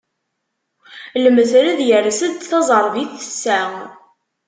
Lmetred 1.23 1.79
yers-d, 1.87 2.37
taẓerbit 2.49 3.11
tessa. 3.19 3.59